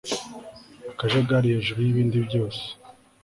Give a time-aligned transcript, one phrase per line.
[0.91, 2.61] Akajagari hejuru yibindi byose